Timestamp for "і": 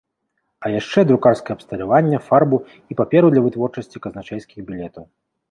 2.95-2.99